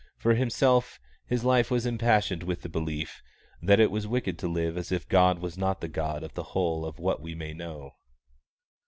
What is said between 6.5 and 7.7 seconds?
whole of what we may